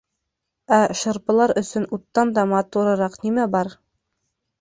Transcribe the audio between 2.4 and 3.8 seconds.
матурыраҡ нимә бар?